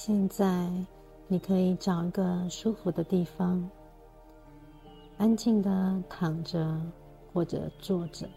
[0.00, 0.70] 现在，
[1.26, 3.68] 你可以找一个舒服的地方，
[5.16, 6.80] 安静的躺着
[7.32, 8.28] 或者坐着，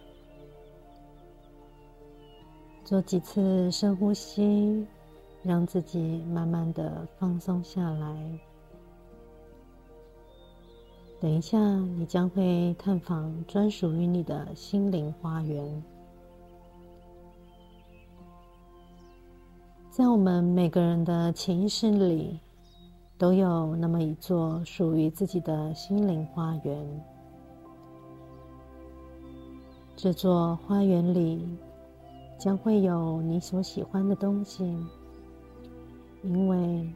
[2.84, 4.88] 做几次深呼吸，
[5.44, 8.40] 让自己慢慢的放松下来。
[11.20, 15.84] 等一下，你将会探访专属于你的心灵花园。
[19.92, 22.40] 在我们每个人的潜意识里，
[23.18, 27.04] 都有那么一座属于自己的心灵花园。
[29.98, 31.46] 这座花园里
[32.40, 34.64] 将会有你所喜欢的东西，
[36.24, 36.90] 因为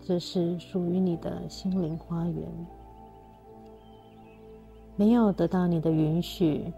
[0.00, 2.66] 这是属于你的心灵花园。
[4.96, 6.72] 没有得到你的允许，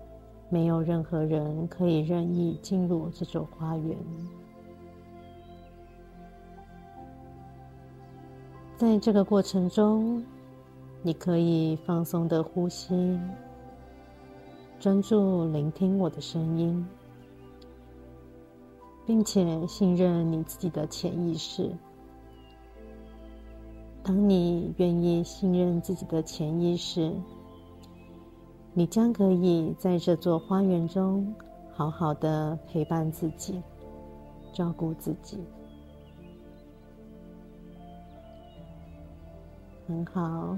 [0.49, 3.97] 没有任何人可以任意进入这座花园。
[8.77, 10.21] 在这个过程中，
[11.01, 13.19] 你可以放松的呼吸，
[14.81, 16.85] 专注聆听我的声音，
[19.07, 21.71] 并且信任你自己的潜意识。
[24.03, 27.13] 当你愿意信任自己的潜意识，
[28.73, 31.33] 你将可以在这座花园中
[31.73, 33.63] 好好的陪伴自己，
[34.53, 35.39] 照顾自己。
[39.87, 40.57] 很好，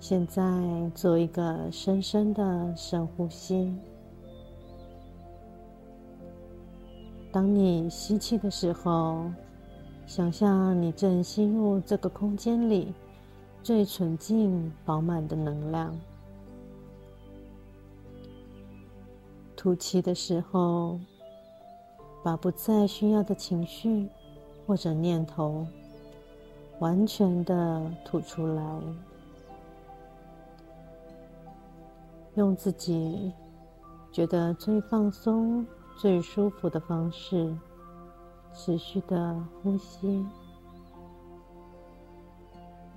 [0.00, 0.42] 现在
[0.92, 3.72] 做一个深深的深呼吸。
[7.30, 9.30] 当你吸气的时候，
[10.04, 12.92] 想象你正吸入这个空间里
[13.62, 15.92] 最纯净、饱满的能量；
[19.56, 20.98] 吐气的时候，
[22.24, 24.08] 把不再需要的情绪
[24.66, 25.64] 或者念头。
[26.82, 28.80] 完全的吐出来，
[32.34, 33.32] 用自己
[34.10, 35.64] 觉得最放松、
[35.96, 37.56] 最舒服的方式，
[38.52, 40.26] 持续的呼吸，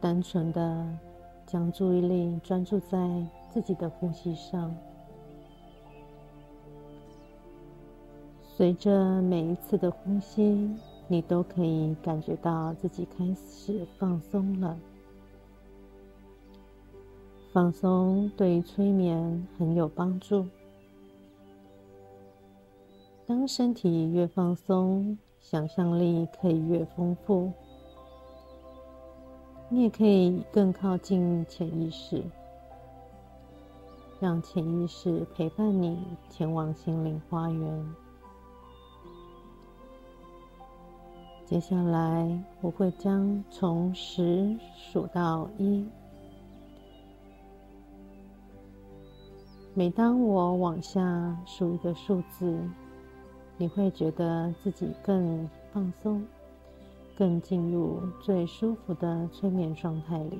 [0.02, 0.88] 单纯的
[1.46, 2.98] 将注意力专注在
[3.54, 4.76] 自己的呼吸上，
[8.42, 10.76] 随着每一次的呼吸。
[11.08, 14.78] 你都可以感觉到自己开始放松了。
[17.54, 20.46] 放松对催眠很有帮助。
[23.26, 27.52] 当身体越放松，想象力可以越丰富。
[29.70, 32.24] 你也可以更靠近潜意识，
[34.20, 35.98] 让潜意识陪伴你
[36.30, 37.96] 前往心灵花园。
[41.46, 45.86] 接下来，我会将从十数到一。
[49.76, 52.60] 每当我往下数一个数字，
[53.58, 56.26] 你会觉得自己更放松，
[57.16, 60.40] 更进入最舒服的催眠状态里。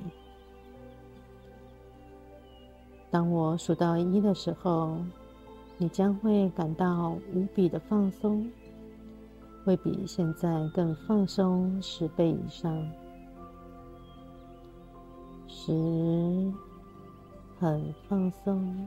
[3.12, 4.98] 当我数到一的时候，
[5.78, 8.50] 你将会感到无比的放松。
[9.66, 12.88] 会比现在更放松十倍以上。
[15.48, 16.52] 十，
[17.58, 18.86] 很放松。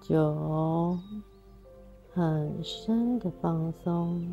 [0.00, 0.98] 九，
[2.14, 4.26] 很深的放松。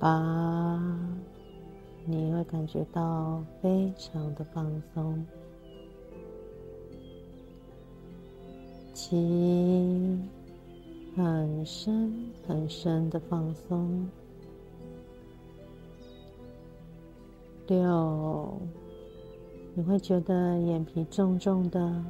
[0.00, 0.82] 八，
[2.06, 5.22] 你会感觉到非常的放松。
[9.04, 9.16] 七，
[11.16, 14.08] 很深很深的放松。
[17.66, 18.60] 六，
[19.74, 22.04] 你会觉得眼皮重重的。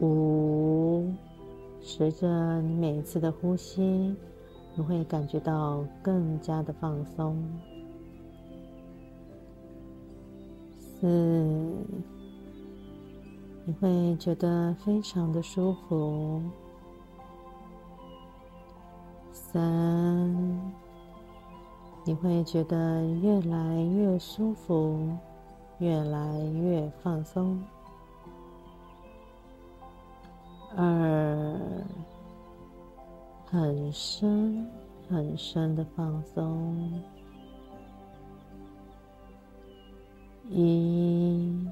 [0.00, 1.12] 五，
[1.80, 4.14] 随着你每一次的呼吸，
[4.76, 7.36] 你会感觉到更加的放松。
[11.02, 11.08] 四，
[13.64, 16.40] 你会觉得非常的舒服。
[19.32, 20.32] 三，
[22.04, 25.10] 你会觉得越来越舒服，
[25.80, 27.60] 越来越放松。
[30.76, 31.58] 二，
[33.50, 34.70] 很深
[35.10, 37.02] 很深的放松。
[40.54, 41.66] 一，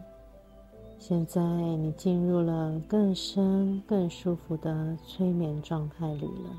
[0.99, 6.51] 现在你进入了更深、更舒服的催眠状态里了。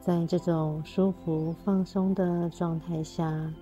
[0.00, 3.52] 在这种舒服、放松的状态下，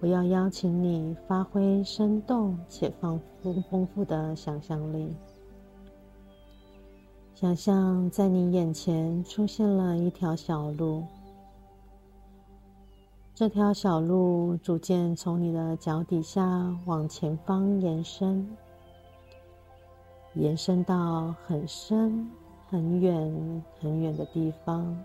[0.00, 5.08] 我要邀请你发挥生动且丰富、丰富的想象力。
[7.34, 11.02] 想象在你眼前出现了一条小路，
[13.42, 18.56] 这条小路逐渐从你的脚底下往前方延伸，
[20.34, 22.30] 延伸到很深、
[22.68, 24.96] 很远、很远的地方。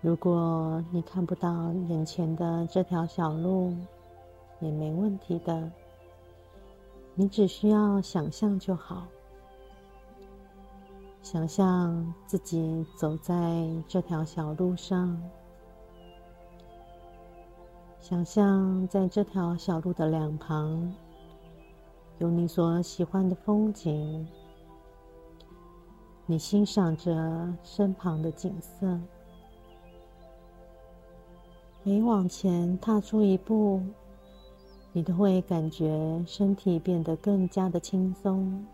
[0.00, 3.74] 如果你看不到眼前的这条小路，
[4.60, 5.68] 也没问题的，
[7.16, 9.08] 你只需要想象就好。
[11.26, 13.34] 想象自己走在
[13.88, 15.20] 这条小路上，
[18.00, 20.94] 想象在这条小路的两旁
[22.18, 24.24] 有你所喜欢的风景，
[26.26, 28.96] 你欣赏着身旁的景色。
[31.82, 33.82] 每往前踏出一步，
[34.92, 38.64] 你都会感觉身体变得更加的轻松。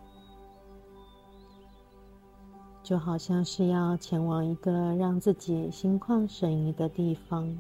[2.82, 7.56] 就好像是要前往一个让自己心旷神怡的地方，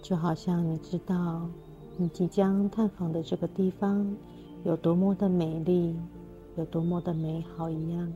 [0.00, 1.42] 就好像你知道
[1.96, 4.16] 你即将探访的这个地方
[4.64, 5.96] 有多么的美丽，
[6.56, 8.12] 有多么的美好一样。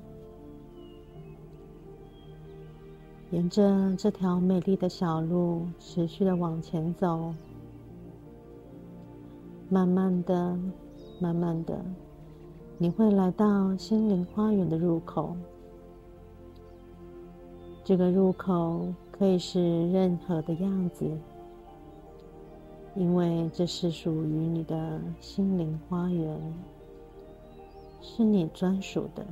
[3.32, 7.34] 沿着这条美丽的小路，持续的往前走，
[9.68, 10.56] 慢慢的，
[11.20, 11.84] 慢慢的。
[12.78, 15.34] 你会来到心灵花园的入口。
[17.82, 21.06] 这个入口可以是任何的样子，
[22.94, 26.38] 因为这是属于你的心灵花园，
[28.02, 29.24] 是你专属的，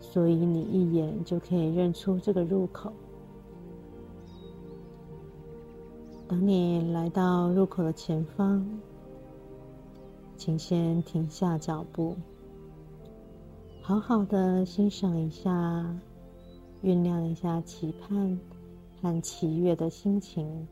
[0.00, 2.92] 所以你一眼就可以认出这个入口。
[6.28, 8.64] 等你来到入口的前方。
[10.38, 12.16] 请先停下脚步，
[13.82, 15.50] 好好的欣赏一下，
[16.80, 18.38] 酝酿一下期盼
[19.02, 20.68] 和喜悦的心情。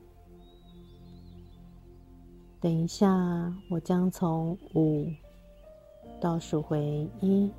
[2.60, 5.08] 等一下，我将从五
[6.20, 7.50] 倒数回一。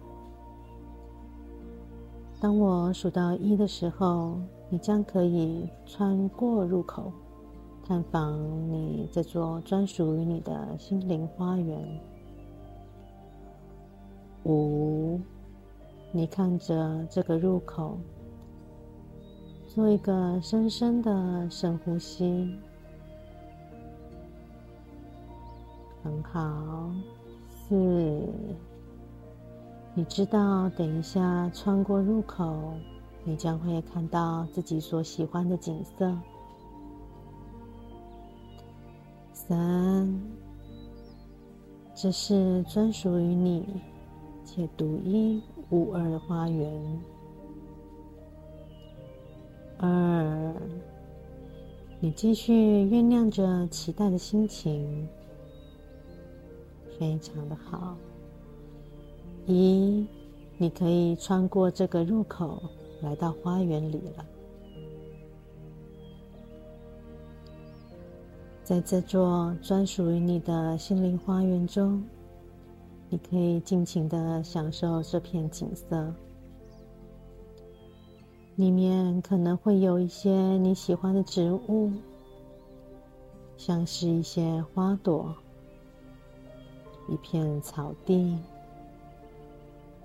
[2.39, 4.39] 当我数到一的时候，
[4.69, 7.12] 你将可以穿过入口。
[7.87, 8.37] 探访
[8.69, 11.99] 你这座专属于你的心灵花园。
[14.43, 15.17] 五，
[16.11, 17.97] 你看着这个入口，
[19.69, 22.53] 做一个深深的深呼吸。
[26.03, 26.91] 很好。
[27.47, 27.73] 四，
[29.93, 32.73] 你知道，等一下穿过入口，
[33.23, 36.13] 你将会看到自己所喜欢的景色。
[39.47, 40.21] 三，
[41.95, 43.65] 这是专属于你
[44.44, 47.01] 且独一无二的花园。
[49.77, 50.54] 二，
[52.01, 55.07] 你继续酝酿着期待的心情，
[56.99, 57.95] 非常的好。
[59.45, 60.06] 一，
[60.57, 62.61] 你可以穿过这个入口，
[63.01, 64.25] 来到花园里了。
[68.68, 72.04] 在这座专属于你的心灵花园中，
[73.07, 76.14] 你可以尽情的享受这片景色。
[78.57, 81.90] 里面可能会有一些你喜欢的植物，
[83.56, 85.33] 像是一些花朵、
[87.07, 88.38] 一片草地，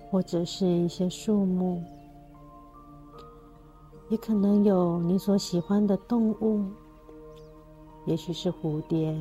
[0.09, 1.83] 或者是一些树木，
[4.07, 6.63] 也可能有你所喜欢的动物。
[8.05, 9.17] 也许是蝴蝶、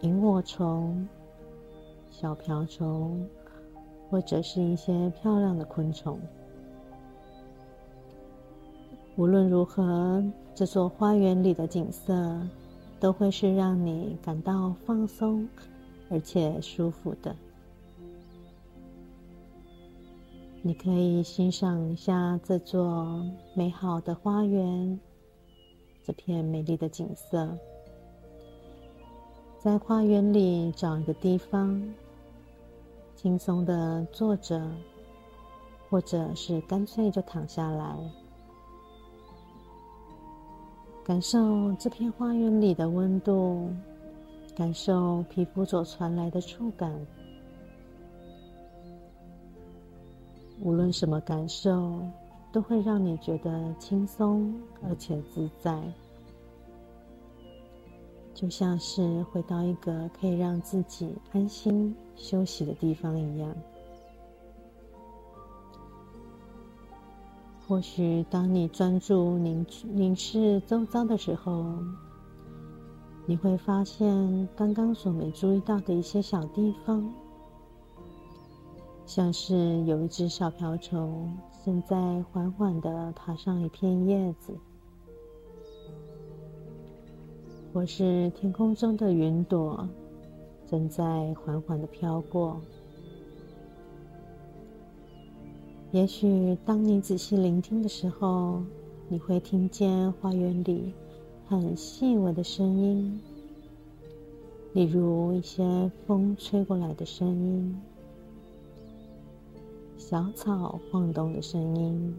[0.00, 1.06] 萤火虫、
[2.10, 3.26] 小瓢虫，
[4.08, 6.18] 或者是一些漂亮的昆虫。
[9.16, 10.24] 无论如何，
[10.54, 12.40] 这座花园里的景色
[12.98, 15.46] 都会是让你感到放松
[16.10, 17.36] 而且舒服的。
[20.62, 23.22] 你可以欣赏一下这座
[23.54, 24.98] 美好的花园。
[26.02, 27.56] 这片美丽的景色，
[29.58, 31.80] 在花园里找一个地方，
[33.14, 34.66] 轻松的坐着，
[35.88, 37.96] 或者是干脆就躺下来，
[41.04, 43.68] 感受这片花园里的温度，
[44.56, 46.92] 感受皮肤所传来的触感。
[50.62, 52.00] 无论什么感受，
[52.52, 54.52] 都会让你觉得轻松
[54.82, 55.80] 而且自在，
[58.34, 63.54] 就像是回到一个可以让自己安心休息的地方一样。
[67.68, 71.64] 或许当你专注凝凝视周遭的时候，
[73.26, 77.08] 你会发现刚刚所没注意到的一些小地方，
[79.10, 81.36] 像是有一只小瓢虫
[81.66, 84.56] 正在缓缓的爬上一片叶子，
[87.74, 89.84] 或是天空中的云朵
[90.64, 92.60] 正在缓缓的飘过。
[95.90, 98.62] 也许当你仔细聆听的时候，
[99.08, 100.94] 你会听见花园里
[101.48, 103.20] 很细微的声音，
[104.72, 107.76] 例如一些风吹过来的声音、
[110.00, 112.16] 小草晃动的声音、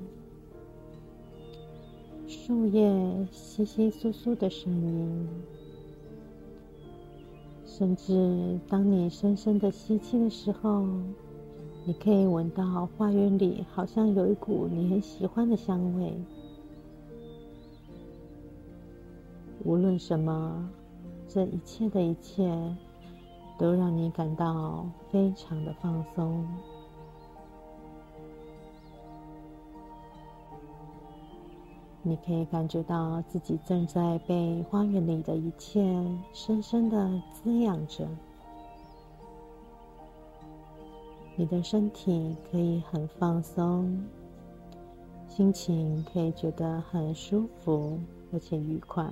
[2.28, 5.28] 树叶稀稀疏疏的声音，
[7.66, 10.86] 甚至当你深深的吸气的时候。
[11.84, 16.14] 你可以闻到花园里好像有一股你很喜欢的香味。
[19.66, 20.70] 无论什么，
[21.28, 22.56] 这一切的一切
[23.58, 26.48] 都让你感到非常的放松。
[32.04, 35.82] 你可以感觉到自己正在被花园里的一切
[36.34, 38.08] 深深的滋养着。
[41.36, 44.04] 你的身体可以很放松，
[45.28, 48.00] 心情可以觉得很舒服
[48.34, 49.10] 而且愉快。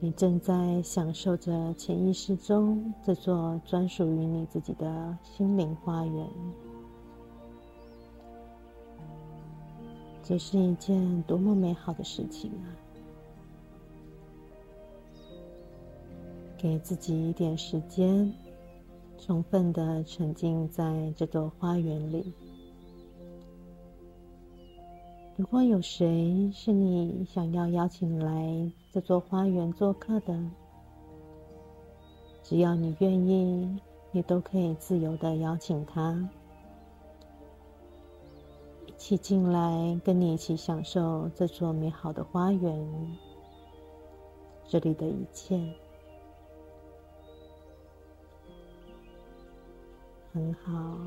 [0.00, 6.26] 你正在享受着潜意识中这座专属于你自己的心灵花园，
[10.28, 12.68] 这是一件多么美好的事情啊！
[16.58, 18.30] 给自己一点时间。
[19.18, 22.30] 充分的沉浸在这座花园里。
[25.36, 30.38] 如果有谁是你想要邀请来这座花园做客的，
[32.42, 33.80] 只要你愿意，
[34.12, 36.28] 你都可以自由的邀请他
[38.98, 43.16] 起进来，跟你一起享受这座美好的花园，
[44.66, 45.58] 这里的一切。
[50.32, 50.98] 很好，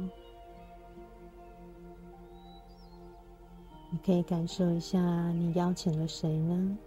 [3.92, 5.00] 你可以感受一下，
[5.34, 6.78] 你邀请了谁呢？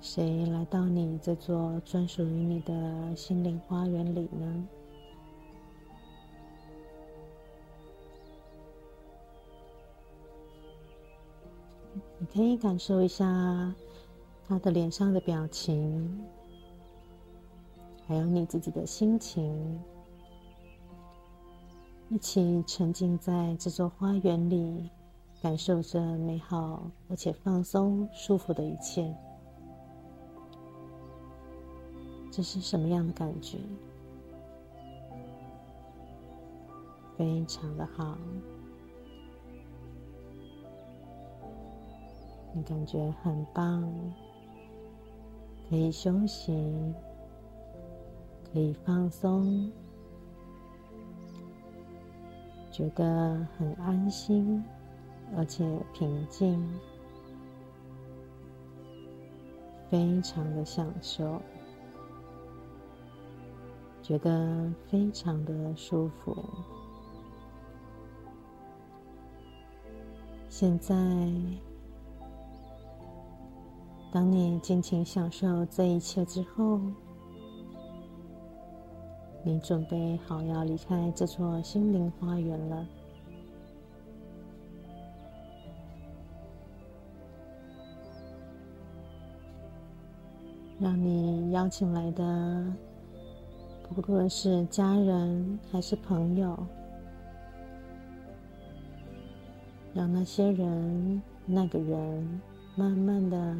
[0.00, 4.68] 谁来到你这座专属于你的心灵花园里呢？
[12.32, 13.74] 可以感受一下
[14.46, 16.24] 他的脸上的表情。
[18.06, 19.78] 还有你自己的心情，
[22.08, 24.88] 一起沉浸在这座花园里，
[25.42, 29.14] 感受着美好而且放松、舒服的一切。
[32.30, 33.58] 这是什么样的感觉？
[37.16, 38.16] 非常的好，
[42.52, 43.92] 你感觉很棒，
[45.68, 46.52] 可以休息。
[48.50, 49.70] 可以放松，
[52.70, 54.64] 觉得很安心，
[55.36, 56.66] 而且平静，
[59.90, 61.42] 非常的享受，
[64.00, 66.34] 觉得非常的舒服。
[70.48, 70.96] 现在，
[74.10, 76.80] 当你尽情享受这一切之后。
[79.44, 82.86] 你准备好要离开这座心灵花园了。
[90.78, 92.66] 让你邀请来的，
[93.94, 96.58] 不论是家人还是朋友，
[99.94, 102.40] 让那些人、那个人
[102.76, 103.56] 慢慢的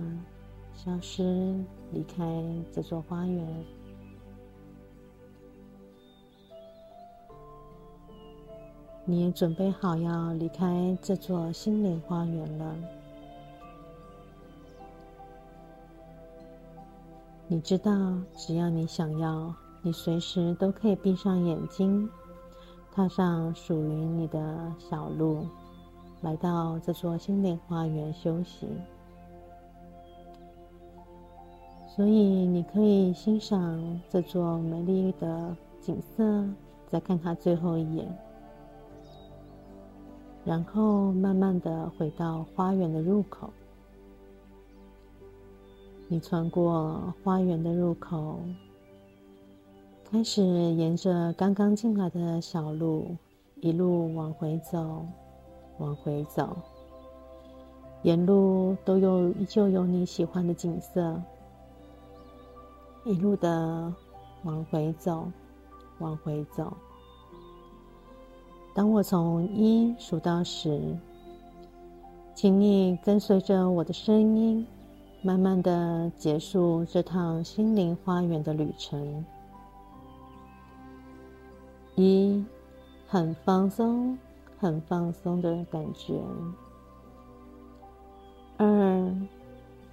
[0.78, 1.56] 消失，
[1.90, 2.25] 离开
[2.70, 3.64] 这座花园。
[9.04, 12.76] 你也准备好要离开这座心灵花园了。
[17.49, 17.90] 你知道，
[18.37, 22.08] 只要你想要，你随时都可以闭上眼睛，
[22.92, 25.44] 踏上属于你的小路，
[26.20, 28.68] 来到这座心灵花园休息。
[31.99, 32.12] 所以，
[32.47, 36.49] 你可以欣赏这座美丽的景色，
[36.88, 38.07] 再看它最后一眼，
[40.45, 43.50] 然后慢慢的回到花园的入口。
[46.07, 48.38] 你穿过花园的入口，
[50.09, 53.09] 开始沿着刚刚进来的小路，
[53.57, 55.05] 一路往回走，
[55.78, 56.57] 往回走。
[58.05, 61.21] 沿路都有依旧有你喜欢的景色，
[63.09, 63.91] 一路的
[64.43, 65.27] 往回走，
[65.99, 66.71] 往回走。
[68.75, 70.95] 当我从一数到十，
[72.35, 74.67] 请你跟随着我的声音。
[75.21, 79.25] 慢慢的结束这趟心灵花园的旅程。
[81.97, 82.45] 一，
[83.09, 84.17] 很放松，
[84.61, 86.21] 很放松的感觉。
[88.59, 89.12] 二，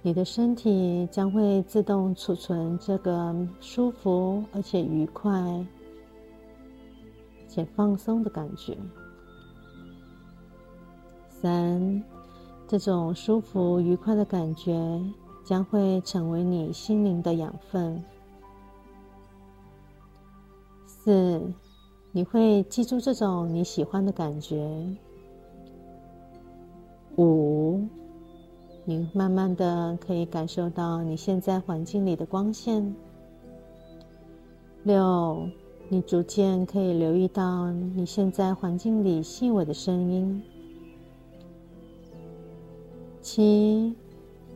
[0.02, 5.32] 你的身体将会自动储存这个舒服而且愉快
[7.48, 8.76] 且放松的感觉。
[11.28, 12.02] 三。
[12.68, 15.00] 这种舒服愉快的感觉
[15.44, 18.02] 将会成为你心灵的养分。
[20.84, 21.40] 四，
[22.10, 24.68] 你会记住这种你喜欢的感觉。
[27.16, 27.55] 五，
[28.88, 32.94] 你慢慢的可以感受到你现在环境里的光线。
[34.84, 35.48] 六，
[35.88, 40.40] 你逐渐可以留意到你现在环境里细微的声音。
[43.20, 43.92] 七，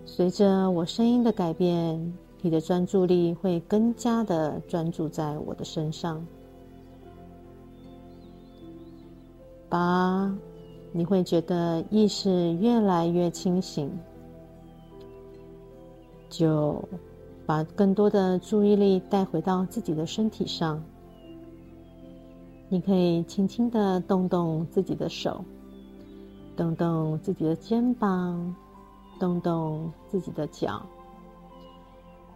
[0.06, 6.24] 随着我声音的改变，你的专注力会更加的专注在我的身上。
[9.68, 10.32] 八，
[10.92, 13.90] 你会觉得意识越来越清醒。
[16.30, 16.82] 九，
[17.44, 20.82] 把更多的注意力带回到自己的身体上。
[22.70, 25.44] 你可以轻轻的动动自己的手。
[26.56, 28.54] 动动自己的肩膀，
[29.18, 30.82] 动动自己的脚，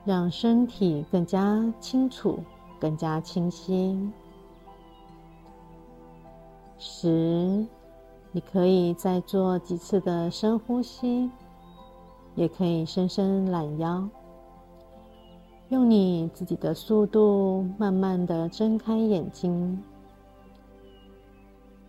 [0.02, 2.38] 让身体更加清楚、
[2.80, 3.98] 更加清晰。
[6.78, 7.66] 十，
[8.32, 11.30] 你可以再做几次的深呼吸，
[12.34, 14.08] 也可以伸伸懒腰，
[15.68, 19.82] 用你自己的速度，慢慢的睁开眼睛。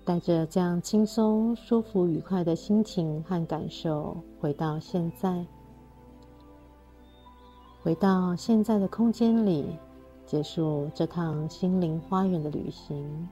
[0.03, 5.43] 带着这样轻松、舒服、愉快的心情和感受，回到现在，
[7.81, 9.65] 回到现在的空间里，
[10.27, 13.27] 结束这趟心灵花园的旅行。